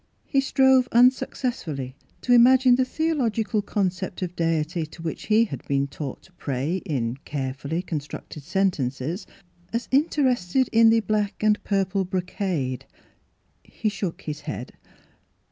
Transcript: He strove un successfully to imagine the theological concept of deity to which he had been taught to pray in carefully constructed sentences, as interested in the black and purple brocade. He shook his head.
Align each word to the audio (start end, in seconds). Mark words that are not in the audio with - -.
He 0.25 0.41
strove 0.41 0.87
un 0.91 1.11
successfully 1.11 1.95
to 2.21 2.33
imagine 2.33 2.73
the 2.75 2.85
theological 2.85 3.61
concept 3.61 4.23
of 4.23 4.35
deity 4.35 4.83
to 4.87 5.03
which 5.03 5.27
he 5.27 5.45
had 5.45 5.63
been 5.67 5.85
taught 5.85 6.23
to 6.23 6.31
pray 6.33 6.77
in 6.77 7.17
carefully 7.17 7.83
constructed 7.83 8.41
sentences, 8.41 9.27
as 9.71 9.87
interested 9.91 10.69
in 10.71 10.89
the 10.89 11.01
black 11.01 11.43
and 11.43 11.63
purple 11.63 12.03
brocade. 12.03 12.85
He 13.63 13.89
shook 13.89 14.21
his 14.23 14.41
head. 14.41 14.73